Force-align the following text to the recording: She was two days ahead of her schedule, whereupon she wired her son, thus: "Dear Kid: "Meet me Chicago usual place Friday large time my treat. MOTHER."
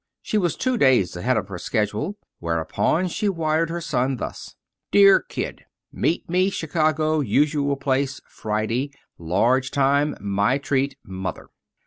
She 0.23 0.39
was 0.39 0.55
two 0.55 0.79
days 0.79 1.15
ahead 1.15 1.37
of 1.37 1.47
her 1.49 1.59
schedule, 1.59 2.17
whereupon 2.39 3.07
she 3.07 3.29
wired 3.29 3.69
her 3.69 3.79
son, 3.79 4.15
thus: 4.17 4.55
"Dear 4.89 5.19
Kid: 5.21 5.65
"Meet 5.93 6.27
me 6.27 6.49
Chicago 6.49 7.19
usual 7.19 7.77
place 7.77 8.19
Friday 8.27 8.89
large 9.19 9.69
time 9.69 10.15
my 10.19 10.57
treat. 10.57 10.97
MOTHER." 11.05 11.51